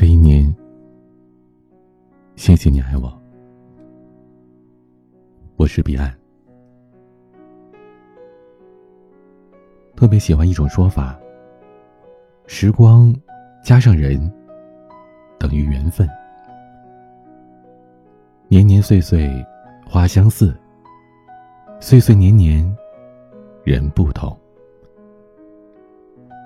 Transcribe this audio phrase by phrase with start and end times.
[0.00, 0.54] 这一年，
[2.36, 3.12] 谢谢你爱我。
[5.56, 6.16] 我是彼岸。
[9.96, 11.18] 特别喜欢一种说法：
[12.46, 13.12] 时光
[13.60, 14.32] 加上人
[15.36, 16.08] 等于缘分。
[18.46, 19.44] 年年岁岁
[19.84, 20.56] 花相似，
[21.80, 22.64] 岁岁年年
[23.64, 24.38] 人不同。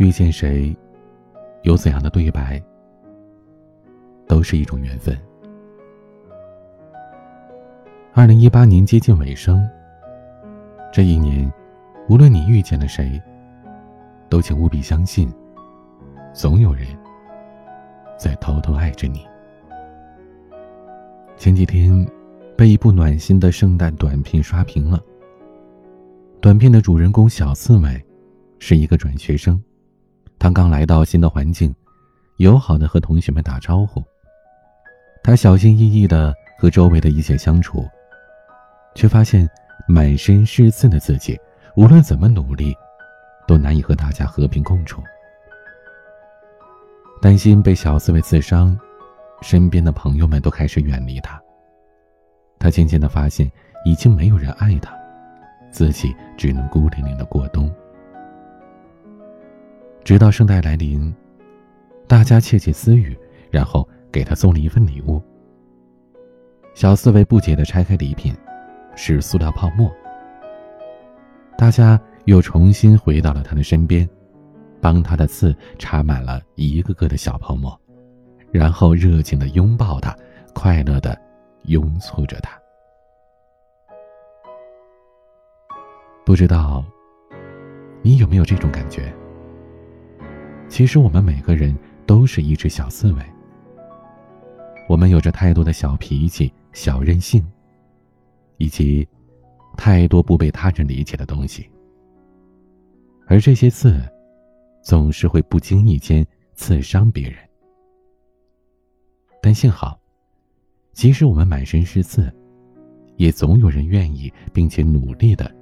[0.00, 0.76] 遇见谁，
[1.62, 2.60] 有怎样的对白？
[4.36, 5.18] 都是一种缘分。
[8.12, 9.66] 二零一八年接近尾声，
[10.92, 11.50] 这一年，
[12.06, 13.18] 无论你遇见了谁，
[14.28, 15.32] 都请务必相信，
[16.34, 16.86] 总有人
[18.18, 19.26] 在偷偷爱着你。
[21.38, 22.06] 前几天，
[22.58, 25.00] 被一部暖心的圣诞短片刷屏了。
[26.42, 28.04] 短片的主人公小刺猬，
[28.58, 29.58] 是一个转学生，
[30.38, 31.74] 他刚来到新的环境，
[32.36, 34.04] 友好的和同学们打招呼。
[35.26, 37.84] 他小心翼翼的和周围的一切相处，
[38.94, 39.50] 却发现
[39.88, 41.36] 满身是刺的自己，
[41.74, 42.72] 无论怎么努力，
[43.44, 45.02] 都难以和大家和平共处。
[47.20, 48.78] 担心被小刺猬刺伤，
[49.42, 51.42] 身边的朋友们都开始远离他。
[52.56, 53.50] 他渐渐的发现，
[53.84, 54.96] 已经没有人爱他，
[55.72, 57.68] 自己只能孤零零的过冬。
[60.04, 61.12] 直到圣诞来临，
[62.06, 63.18] 大家窃窃私语，
[63.50, 63.84] 然后。
[64.16, 65.22] 给他送了一份礼物。
[66.72, 68.34] 小刺猬不解的拆开礼品，
[68.94, 69.94] 是塑料泡沫。
[71.58, 74.08] 大家又重新回到了他的身边，
[74.80, 77.78] 帮他的刺插满了一个个的小泡沫，
[78.50, 80.16] 然后热情的拥抱他，
[80.54, 81.14] 快乐的
[81.64, 82.58] 拥簇着他。
[86.24, 86.82] 不知道
[88.00, 89.14] 你有没有这种感觉？
[90.70, 93.22] 其实我们每个人都是一只小刺猬。
[94.88, 97.44] 我们有着太多的小脾气、小任性，
[98.58, 99.06] 以及
[99.76, 101.68] 太多不被他人理解的东西，
[103.26, 104.00] 而这些刺，
[104.82, 107.38] 总是会不经意间刺伤别人。
[109.42, 109.98] 但幸好，
[110.92, 112.32] 即使我们满身是刺，
[113.16, 115.52] 也总有人愿意并且努力的，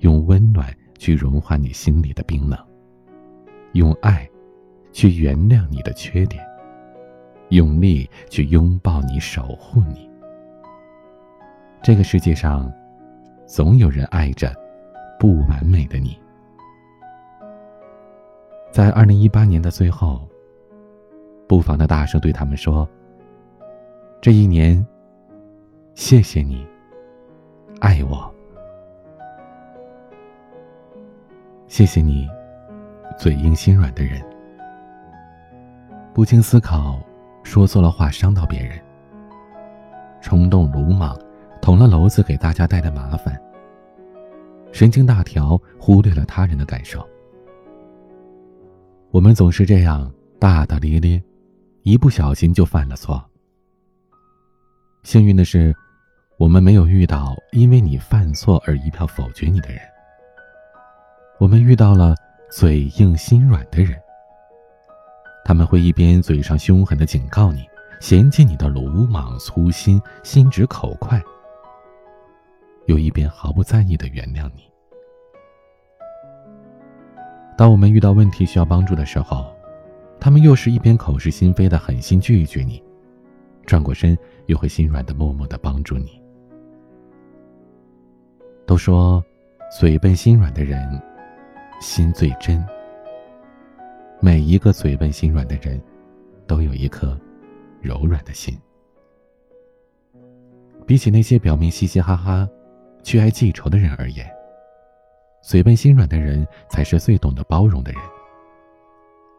[0.00, 2.58] 用温暖去融化你心里的冰冷，
[3.72, 4.28] 用爱，
[4.92, 6.44] 去原谅你的缺点。
[7.52, 10.08] 用力去拥抱你，守护你。
[11.82, 12.72] 这个世界上，
[13.46, 14.54] 总有人爱着
[15.20, 16.18] 不完美的你。
[18.70, 20.26] 在二零一八年的最后，
[21.46, 22.88] 不妨的大声对他们说
[24.18, 24.84] ：“这一年，
[25.94, 26.66] 谢谢你，
[27.80, 28.32] 爱我。
[31.66, 32.26] 谢谢你，
[33.18, 34.22] 嘴硬心软的人，
[36.14, 36.98] 不经思考。”
[37.42, 38.78] 说错了话，伤到别人；
[40.20, 41.18] 冲动鲁莽，
[41.60, 43.34] 捅了娄子，给大家带来麻烦；
[44.72, 47.06] 神经大条，忽略了他人的感受。
[49.10, 51.22] 我们总是这样大大咧咧，
[51.82, 53.22] 一不小心就犯了错。
[55.02, 55.74] 幸运的是，
[56.38, 59.80] 我们没有遇到因为你犯错而一票否决你的人。
[61.38, 62.14] 我们遇到了
[62.50, 64.01] 嘴硬心软的人。
[65.44, 67.64] 他们会一边嘴上凶狠的警告你，
[68.00, 71.22] 嫌弃你的鲁莽粗心、心直口快，
[72.86, 74.62] 又一边毫不在意的原谅你。
[77.56, 79.52] 当我们遇到问题需要帮助的时候，
[80.18, 82.82] 他们又是一边口是心非的狠心拒绝你，
[83.66, 84.16] 转过身
[84.46, 86.22] 又会心软的默默的帮助你。
[88.64, 89.22] 都说，
[89.78, 91.02] 嘴笨心软的人，
[91.80, 92.64] 心最真。
[94.24, 95.82] 每一个嘴笨心软的人，
[96.46, 97.18] 都有一颗
[97.80, 98.56] 柔软的心。
[100.86, 102.48] 比起那些表面嘻嘻哈哈，
[103.02, 104.24] 却爱记仇的人而言，
[105.42, 108.00] 嘴笨心软的人才是最懂得包容的人。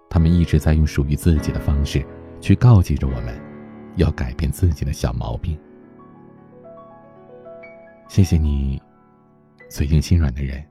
[0.09, 2.05] 他们一直在用属于自己的方式，
[2.41, 3.39] 去告诫着我们，
[3.95, 5.57] 要改变自己的小毛病。
[8.09, 8.81] 谢谢你，
[9.69, 10.61] 嘴硬心软的人。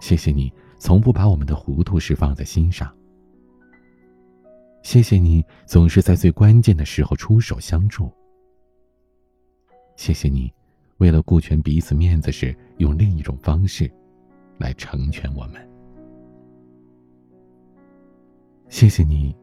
[0.00, 0.52] 谢谢你。
[0.78, 2.92] 从不把我们的糊涂事放在心上。
[4.82, 8.12] 谢谢你总是在最关键的时候出手相助。
[9.96, 10.52] 谢谢你，
[10.98, 13.90] 为了顾全彼此面子时，用另一种方式，
[14.58, 15.54] 来成全我们。
[18.68, 19.34] 谢谢你，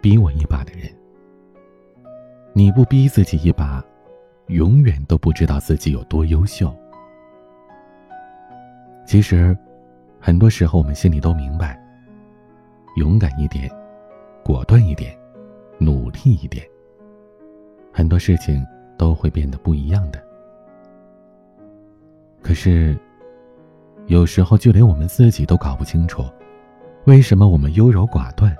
[0.00, 0.88] 逼我一把的人。
[2.52, 3.84] 你不逼自己一把，
[4.48, 6.72] 永远都不知道自己有多优秀。
[9.06, 9.56] 其实。
[10.20, 11.80] 很多时候，我们心里都明白，
[12.96, 13.70] 勇敢一点，
[14.44, 15.16] 果断一点，
[15.78, 16.62] 努力一点，
[17.90, 18.64] 很多事情
[18.98, 20.22] 都会变得不一样的。
[22.42, 22.98] 可是，
[24.06, 26.22] 有时候就连我们自己都搞不清楚，
[27.06, 28.54] 为什么我们优柔寡断，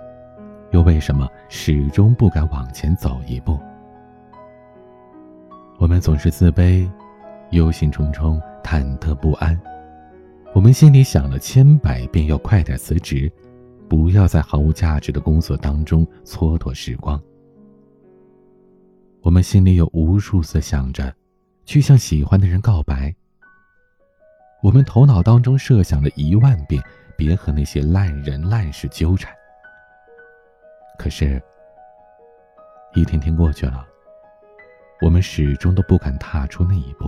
[0.71, 3.59] 又为什么始终不敢往前走一步？
[5.79, 6.89] 我们总是自卑，
[7.51, 9.59] 忧心忡忡，忐忑不安。
[10.53, 13.31] 我们心里想了千百遍要快点辞职，
[13.89, 17.21] 不要在毫无价值的工作当中蹉跎时光。
[19.23, 21.15] 我们心里有无数次想着
[21.65, 23.15] 去向喜欢的人告白。
[24.61, 26.83] 我们头脑当中设想了一万遍，
[27.17, 29.33] 别和那些烂人烂事纠缠。
[30.99, 31.41] 可是，
[32.95, 33.87] 一天天过去了，
[35.01, 37.07] 我们始终都不敢踏出那一步。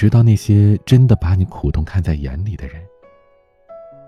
[0.00, 2.80] 直到那些真的把你苦痛看在眼里的人，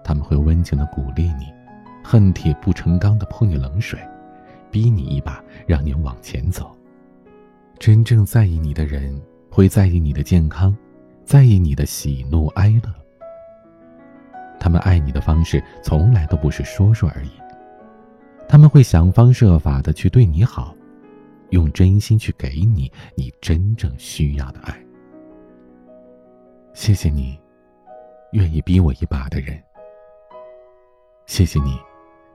[0.03, 1.45] 他们会温情的鼓励你，
[2.03, 4.01] 恨铁不成钢的泼你冷水，
[4.71, 6.75] 逼你一把，让你往前走。
[7.79, 9.21] 真正在意你的人。
[9.51, 10.75] 会在意你的健康，
[11.27, 12.91] 在意你的喜怒哀乐。
[14.59, 17.31] 他们爱你的方式从来都不是说说而已，
[18.49, 20.75] 他们会想方设法的去对你好，
[21.51, 24.75] 用真心去给你你真正需要的爱。
[26.75, 27.39] 谢谢你，
[28.33, 29.63] 愿意逼我一把的人。
[31.27, 31.79] 谢谢你，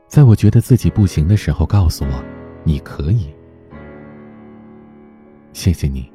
[0.07, 2.23] 在我觉得自己不行的时候告诉我
[2.63, 3.33] 你可以。
[5.53, 6.11] 谢谢你。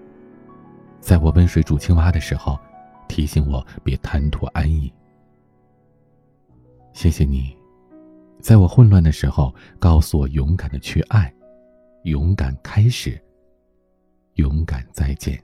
[1.01, 2.57] 在我温水煮青蛙的时候，
[3.09, 4.93] 提醒我别贪图安逸。
[6.93, 7.57] 谢谢你，
[8.41, 11.33] 在我混乱的时候，告诉我勇敢的去爱，
[12.05, 13.21] 勇敢开始，
[14.35, 15.43] 勇敢再见。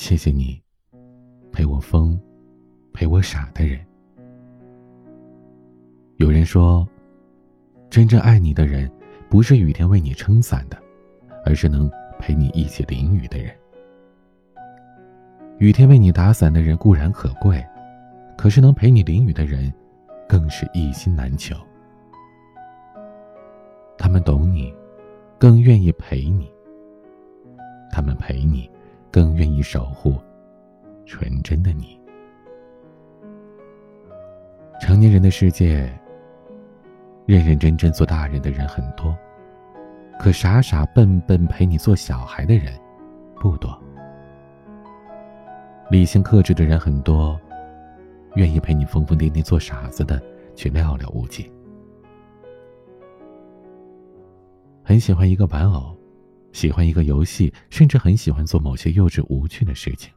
[0.00, 0.62] 谢谢你，
[1.50, 2.16] 陪我疯，
[2.92, 3.84] 陪我傻的人。
[6.18, 6.86] 有人说，
[7.90, 8.88] 真正爱你的人，
[9.28, 10.78] 不是雨天为你撑伞的，
[11.44, 11.90] 而是能。
[12.20, 13.54] 陪你一起淋雨的人，
[15.58, 17.64] 雨天为你打伞的人固然可贵，
[18.36, 19.72] 可是能陪你淋雨的人，
[20.28, 21.56] 更是一心难求。
[23.96, 24.72] 他们懂你，
[25.38, 26.50] 更愿意陪你。
[27.90, 28.68] 他们陪你，
[29.10, 30.14] 更愿意守护
[31.06, 31.98] 纯真的你。
[34.80, 35.92] 成年人的世界，
[37.26, 39.16] 认认真真做大人的人很多。
[40.18, 42.72] 可傻傻笨笨陪你做小孩的人
[43.36, 43.70] 不多，
[45.90, 47.38] 理性克制的人很多，
[48.34, 50.22] 愿意陪你疯疯癫癫做傻子的
[50.54, 51.50] 却寥寥无几。
[54.84, 55.96] 很喜欢一个玩偶，
[56.58, 60.12] 喜欢一个游戏，甚至很喜欢做某些幼稚无趣的事情。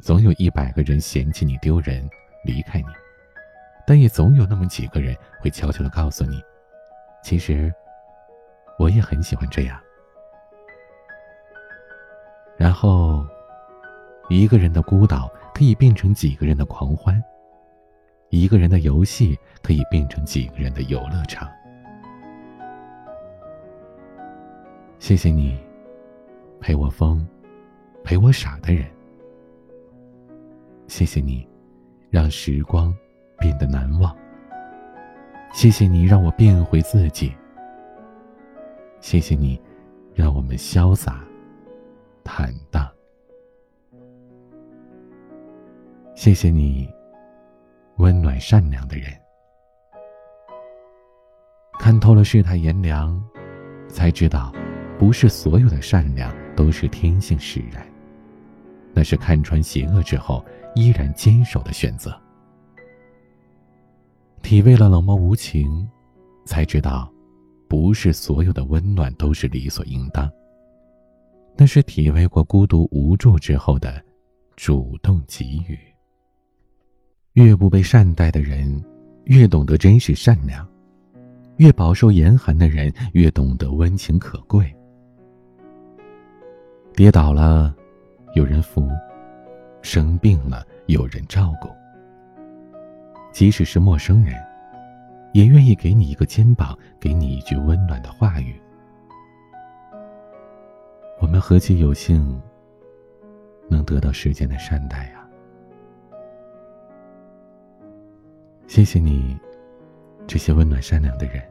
[0.00, 2.10] 总有一百个人嫌弃你丢人，
[2.44, 2.88] 离开你，
[3.86, 6.42] 但也总有那么几个人会悄悄的告诉你，
[7.22, 7.72] 其实。
[8.78, 9.80] 我也很喜欢这样。
[12.56, 13.24] 然后，
[14.28, 17.22] 一个人的孤岛可以变成几个人的狂欢，
[18.30, 21.48] 一个人的游戏可以变成几个人的游乐场。
[25.02, 25.58] 谢谢你，
[26.60, 27.26] 陪我疯，
[28.04, 28.88] 陪我傻的人。
[30.86, 31.44] 谢谢你，
[32.08, 32.96] 让时光
[33.36, 34.16] 变得难忘。
[35.52, 37.34] 谢谢你，让我变回自己。
[39.00, 39.60] 谢谢你，
[40.14, 41.24] 让我们潇洒、
[42.22, 42.88] 坦荡。
[46.14, 46.88] 谢谢你，
[47.96, 49.10] 温暖善良的人。
[51.80, 53.20] 看透了世态炎凉，
[53.88, 54.52] 才知道，
[55.02, 57.84] 不是所有的善良都是天性使然，
[58.94, 60.44] 那是看穿邪恶之后
[60.76, 62.16] 依然坚守的选择。
[64.42, 65.88] 体味了冷漠无情，
[66.44, 67.12] 才知道。
[67.68, 70.30] 不是所有的温暖都是理所应当，
[71.56, 74.00] 那是体味过孤独无助之后的
[74.54, 75.76] 主动给予。
[77.32, 78.80] 越不被善待的人，
[79.24, 80.64] 越懂得珍视善良；
[81.56, 84.72] 越饱受严寒的人，越懂得温情可贵。
[87.02, 87.74] 跌倒了，
[88.34, 88.88] 有人扶；
[89.82, 91.68] 生病了，有人照顾。
[93.32, 94.40] 即使是陌生人。
[95.32, 98.54] 也愿意给你一个肩膀，给你一句温暖的话语。
[101.20, 102.40] 我们何其有幸，
[103.68, 105.28] 能得到世间的善待呀！
[108.68, 109.36] 谢谢你，
[110.28, 111.42] 这些温暖善良的人。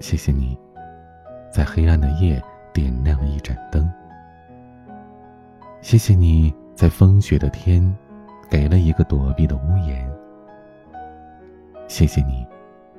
[0.00, 0.54] 谢谢你，
[1.50, 2.42] 在黑暗的夜
[2.78, 3.90] 点亮了一盏灯。
[5.80, 7.82] 谢谢你在风雪的天，
[8.48, 10.08] 给了一个躲避的屋檐。
[11.88, 12.46] 谢谢你，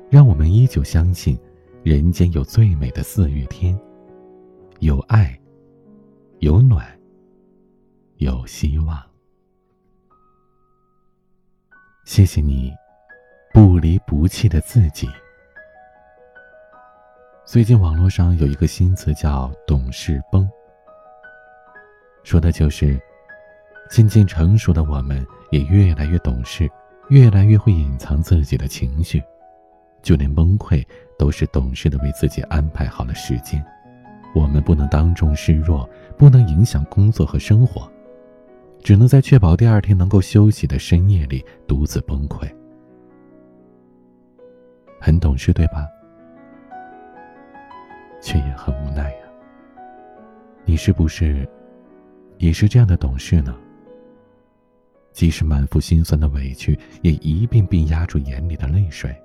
[0.09, 1.39] 让我们依旧相信，
[1.81, 3.79] 人间有最美的四月天，
[4.79, 5.39] 有爱，
[6.39, 6.85] 有暖，
[8.17, 9.01] 有希望。
[12.03, 12.73] 谢谢你，
[13.53, 15.07] 不离不弃的自己。
[17.51, 20.47] 最近网络上有一个新词叫“懂事崩”，
[22.21, 23.01] 说的就是
[23.89, 26.69] 渐渐成熟的我们也越来越懂事，
[27.09, 29.19] 越来越会隐藏自己的情绪，
[30.03, 30.85] 就连崩溃
[31.17, 33.59] 都是懂事的为自己安排好了时间。
[34.35, 35.89] 我们不能当众示弱，
[36.19, 37.91] 不能影响工作和生活。
[38.83, 42.47] 只能在确保第二天能够休息的深夜里独自崩溃，
[45.01, 45.87] 很懂事对吧？
[48.29, 49.21] 却也很无奈呀。
[50.63, 51.49] 你是不是
[52.37, 53.55] 也是这样的懂事呢？
[55.11, 59.19] 即使满腹心酸的委屈，也一遍遍压住眼里的泪水，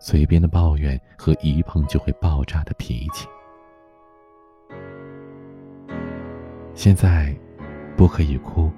[0.00, 3.28] 嘴边的抱怨和一碰就会爆炸的脾气，
[6.74, 7.36] 现在。
[7.96, 8.72] 不可以哭。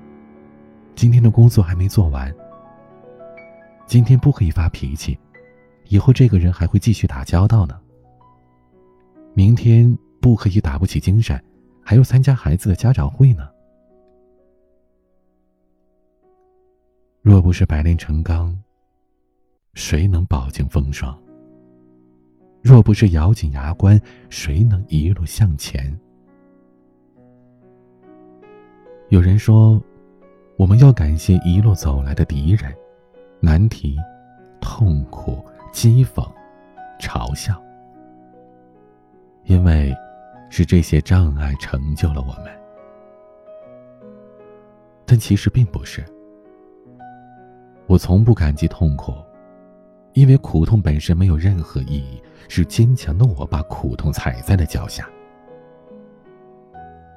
[0.94, 2.30] 今天的工作还没做完。
[3.86, 5.18] 今天不可以发脾气，
[5.88, 7.80] 以后这个人还会继续打交道呢。
[9.36, 11.38] 明天不可以打不起精神，
[11.84, 13.46] 还要参加孩子的家长会呢。
[17.20, 18.58] 若不是百炼成钢，
[19.74, 21.14] 谁能饱经风霜？
[22.62, 24.00] 若不是咬紧牙关，
[24.30, 25.94] 谁能一路向前？
[29.10, 29.78] 有人说，
[30.56, 32.74] 我们要感谢一路走来的敌人、
[33.38, 33.98] 难题、
[34.62, 36.26] 痛苦、讥讽、
[36.98, 37.62] 嘲笑，
[39.46, 39.92] 因为
[40.50, 42.52] 是这些障碍成就了我们。
[45.04, 46.04] 但其实并不是。
[47.86, 49.14] 我从不感激痛苦，
[50.12, 55.08] 因为苦痛本身没有任何意义，是坚强的我把苦痛踩在了脚下。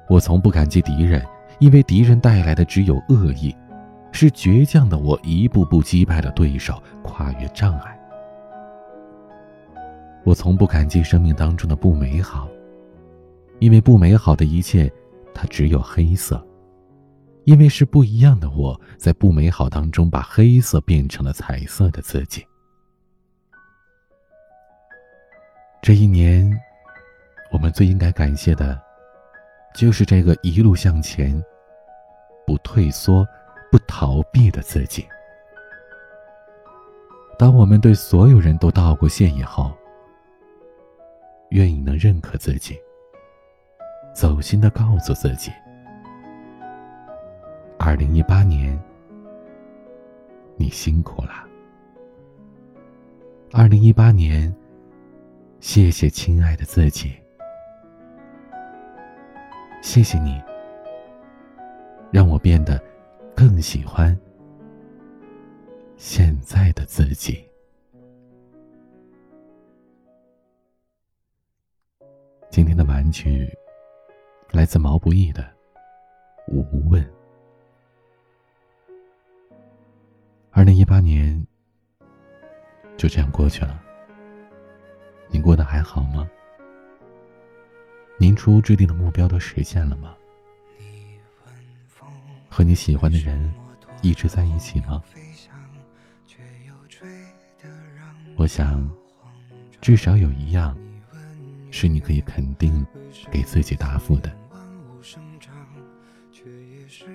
[0.08, 1.24] 我从不感激敌人。
[1.58, 3.54] 因为敌人带来的只有恶意，
[4.12, 7.99] 是倔强的我一步步击败了对手，跨越障碍。
[10.24, 12.48] 我从不感激生命当中的不美好，
[13.58, 14.90] 因为不美好的一切，
[15.34, 16.44] 它只有黑色。
[17.44, 22.46] 因为是不一样的我在不美好当中把黑色变成了彩色的自己。
[25.82, 26.50] 这一年，
[27.50, 28.78] 我们最应该感谢的，
[29.74, 31.42] 就是这个一路向前。
[32.46, 33.24] 不退缩、
[33.70, 35.06] 不逃避的自己。
[37.38, 39.69] 当我们对所有人都道过谢以后，
[41.50, 42.78] 愿意能认可自己，
[44.14, 45.50] 走心的告诉自己：
[47.78, 48.80] 二零一八年，
[50.56, 51.44] 你辛苦了。
[53.52, 54.54] 二零一八年，
[55.58, 57.14] 谢谢亲爱的自己，
[59.82, 60.40] 谢谢你。
[62.12, 62.80] 让我变得
[63.36, 64.18] 更喜欢
[65.96, 67.49] 现在的自己。
[72.50, 73.48] 今天的玩具
[74.50, 75.40] 来自毛不易的
[76.52, 77.00] 《无问》。
[80.50, 81.46] 二零一八年
[82.96, 83.80] 就这样过去了，
[85.28, 86.28] 你过得还好吗？
[88.18, 90.16] 年初制定的目标都实现了吗？
[92.48, 93.54] 和你喜欢的人
[94.02, 95.00] 一直在一起吗？
[98.36, 98.90] 我想，
[99.80, 100.76] 至少有一样
[101.70, 102.86] 是你可以肯定
[103.30, 104.30] 给自己答复的。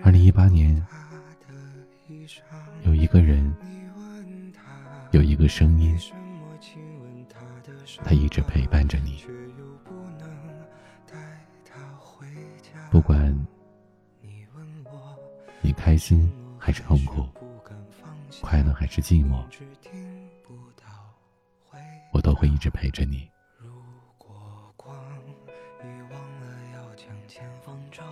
[0.03, 0.85] 二零一八年，
[2.83, 3.55] 有一个人，
[5.11, 5.97] 有一个声音，
[8.03, 9.23] 他一直陪伴着你，
[12.89, 13.35] 不管。
[15.61, 17.27] 你开心还是痛苦，
[18.39, 19.43] 快乐还是寂寞，
[22.13, 23.27] 我都会一直陪着你。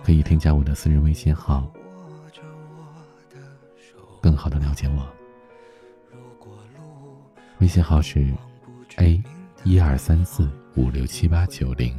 [0.02, 1.66] 可以添加我的私人微信号，
[4.20, 5.06] 更好的了解我。
[7.58, 8.32] 微信号是
[8.96, 9.22] a
[9.62, 11.96] 一二三四五六七八九零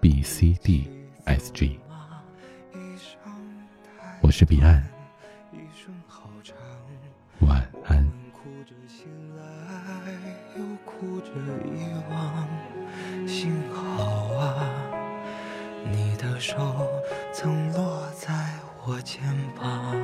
[0.00, 0.88] b c d
[1.24, 1.78] s g。
[4.20, 4.82] 我是彼岸，
[16.38, 16.56] 手
[17.32, 18.32] 曾落在
[18.84, 18.98] 我。
[19.04, 19.22] 肩
[19.54, 19.94] 膀，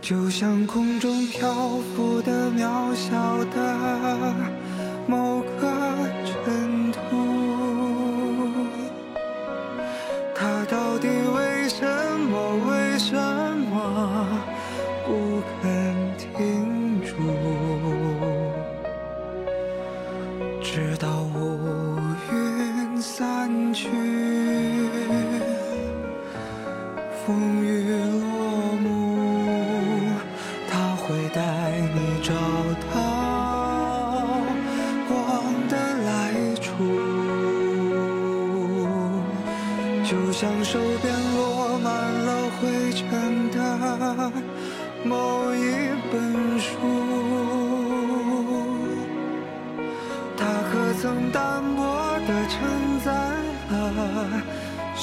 [0.00, 1.52] 就像空中漂
[1.94, 4.34] 浮的渺小的
[5.06, 5.33] 某
[23.44, 24.43] 散去。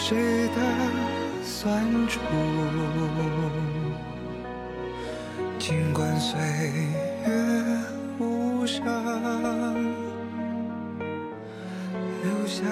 [0.04, 0.18] 谁
[0.48, 0.58] 的？
[1.44, 2.20] 酸楚，
[5.60, 6.40] 尽管岁
[7.28, 7.30] 月
[8.18, 8.84] 无声，
[12.24, 12.64] 留下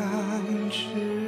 [0.71, 1.18] 只。